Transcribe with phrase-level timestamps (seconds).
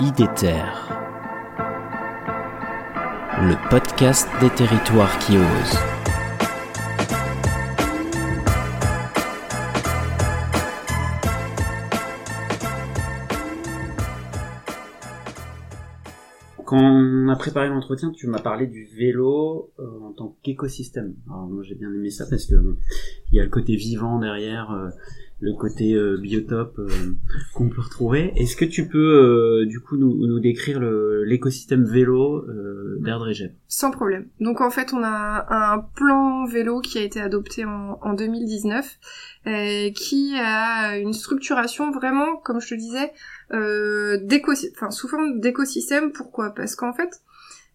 [0.00, 0.64] IDETER,
[3.42, 5.78] le podcast des territoires qui osent.
[16.64, 21.14] Quand on a préparé l'entretien, tu m'as parlé du vélo euh, en tant qu'écosystème.
[21.28, 22.54] Alors moi j'ai bien aimé ça parce que
[23.30, 24.88] il y a le côté vivant derrière, euh,
[25.44, 26.88] le côté euh, biotope euh,
[27.52, 28.32] qu'on peut retrouver.
[28.36, 32.98] Est-ce que tu peux euh, du coup nous, décrire l'écosystème vélo euh,
[33.68, 34.26] Sans problème.
[34.40, 38.98] Donc en fait, on a un plan vélo qui a été adopté en, en 2019,
[39.46, 43.12] euh, qui a une structuration vraiment, comme je te disais,
[44.90, 46.12] sous forme d'écosystème.
[46.12, 46.54] Pourquoi?
[46.54, 47.20] Parce qu'en fait,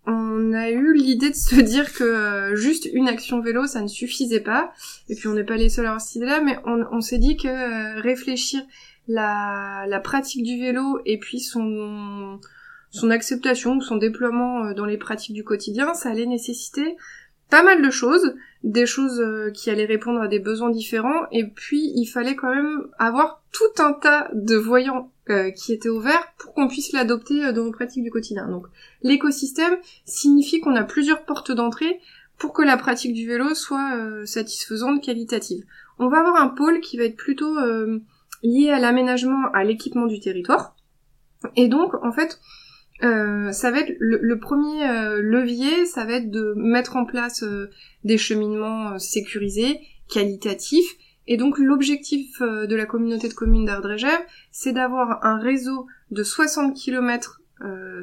[0.10, 3.88] on a eu l'idée de se dire que euh, juste une action vélo, ça ne
[3.88, 4.74] suffisait pas.
[5.08, 7.38] Et puis on n'est pas les seuls à avoir cette idée-là, mais on, s'est dit
[7.38, 8.62] que euh, réfléchir
[9.08, 12.40] la, pratique du vélo et puis son
[12.92, 16.98] son acceptation ou son déploiement euh, dans les pratiques du quotidien, ça allait nécessiter
[17.52, 19.24] pas mal de choses, des choses
[19.56, 23.82] qui allaient répondre à des besoins différents, et puis il fallait quand même avoir tout
[23.82, 27.72] un tas de voyants euh, qui étaient ouverts pour qu'on puisse l'adopter euh, dans nos
[27.72, 28.48] pratiques du quotidien.
[28.48, 28.68] Donc
[29.02, 32.00] l'écosystème signifie qu'on a plusieurs portes d'entrée
[32.38, 35.64] pour que la pratique du vélo soit euh, satisfaisante, qualitative.
[36.00, 37.58] On va avoir un pôle qui va être plutôt
[38.42, 40.76] lié à l'aménagement, à l'équipement du territoire,
[41.58, 42.40] et donc en fait
[43.04, 44.88] euh, ça va être le, premier
[45.22, 47.44] levier, ça va être de mettre en place
[48.06, 50.96] des cheminements sécurisés, qualitatifs.
[51.30, 54.20] Et donc l'objectif euh, de la communauté de communes d'Ardrégève,
[54.52, 57.42] c'est d'avoir un réseau de 60 km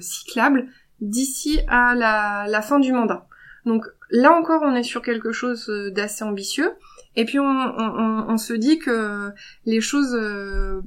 [0.01, 0.69] cyclables
[1.01, 3.27] d'ici à la, fin du mandat.
[3.65, 6.71] Donc là encore, on est sur quelque chose euh, d'assez ambitieux.
[7.17, 9.31] Et puis on, se dit que
[9.65, 10.83] les choses euh,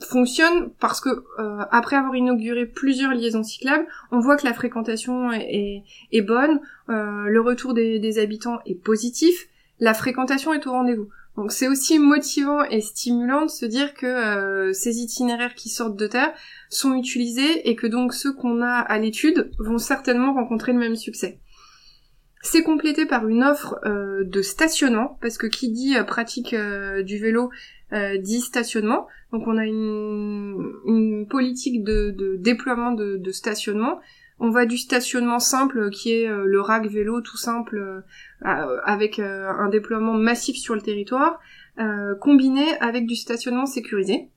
[0.00, 5.30] fonctionne parce que euh, après avoir inauguré plusieurs liaisons cyclables, on voit que la fréquentation
[5.32, 5.84] est,
[6.22, 9.48] bonne, euh, le retour des habitants est positif,
[9.78, 11.08] la fréquentation est au rendez-vous.
[11.36, 15.96] Donc c'est aussi motivant et stimulant de se dire que euh, ces itinéraires qui sortent
[15.96, 16.32] de terre
[16.70, 20.96] sont utilisés et que donc ceux qu'on a à l'étude vont certainement rencontrer le même
[20.96, 21.40] succès.
[22.42, 27.18] C'est complété par une offre euh, de stationnement, parce que qui dit euh, pratique du
[27.18, 27.50] vélo
[28.18, 29.06] dit stationnement.
[29.30, 34.00] Donc on a une, politique de, déploiement de stationnement.
[34.44, 39.18] On va du stationnement simple qui est euh, le rack vélo tout simple euh, avec
[39.18, 41.40] euh, un déploiement massif sur le territoire,
[42.20, 44.28] combiné avec du stationnement sécurisé.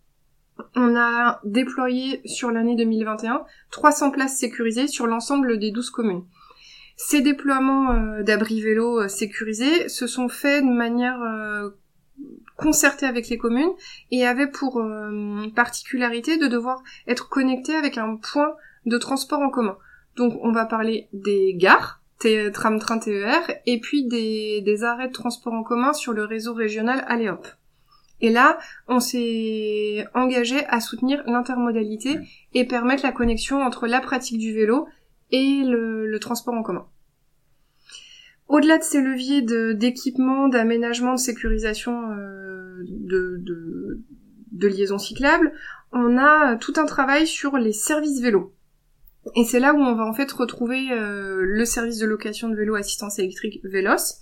[0.76, 6.24] On a déployé sur l'année 2021 300 places sécurisées sur l'ensemble des 12 communes.
[6.96, 11.20] Ces déploiements d'abris vélo sécurisés se sont faits de manière
[12.56, 13.74] concertée avec les communes
[14.10, 14.82] et avaient pour
[15.54, 18.56] particularité de devoir être connectés avec un point
[18.88, 19.78] de transport en commun.
[20.18, 22.02] Donc on va parler des gares,
[22.54, 27.06] tram, train, TER, et puis des, arrêts de transport en commun sur le réseau régional
[27.08, 27.48] Aléop.
[28.20, 28.58] Et là,
[28.88, 32.18] on s'est engagé à soutenir l'intermodalité
[32.56, 34.88] et permettre la connexion entre la pratique du vélo
[35.32, 36.88] et le, transport en commun.
[38.48, 39.44] Au-delà de ces leviers
[39.76, 44.02] d'équipement, d'aménagement, de sécurisation euh, de, de,
[44.54, 45.54] de liaisons cyclables,
[45.92, 48.57] on a tout un travail sur les services vélos.
[49.36, 52.56] Et c'est là où on va en fait retrouver euh, le service de location de
[52.56, 54.22] vélo assistance électrique Vélos.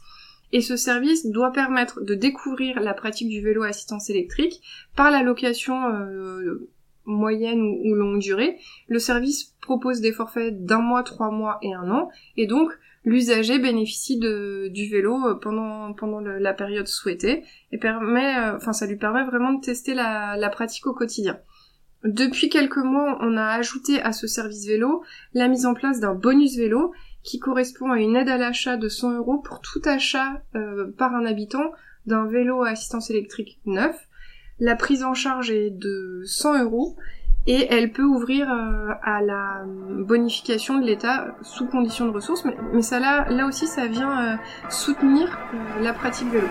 [0.52, 4.62] Et ce service doit permettre de découvrir la pratique du vélo assistance électrique
[4.96, 6.70] par la location euh,
[7.06, 8.58] moyenne ou, longue durée.
[8.88, 12.10] Le service propose des forfaits d'un mois, trois mois et un an.
[12.38, 12.72] Et donc,
[13.04, 19.26] l'usager bénéficie du vélo euh, pendant, la période souhaitée et permet, enfin, ça lui permet
[19.26, 21.40] vraiment de tester la pratique au quotidien.
[22.06, 26.14] Depuis quelques mois, on a ajouté à ce service vélo la mise en place d'un
[26.14, 26.94] bonus vélo
[27.24, 31.16] qui correspond à une aide à l'achat de 100 euros pour tout achat euh, par
[31.16, 31.72] un habitant
[32.06, 34.08] d'un vélo à assistance électrique neuf.
[34.60, 36.96] La prise en charge est de 100 euros
[37.48, 42.84] et elle peut ouvrir euh, à la bonification de l'État sous condition de ressources, mais,
[42.84, 44.38] ça là, aussi ça vient euh,
[44.70, 45.40] soutenir
[45.82, 46.48] la pratique vélo.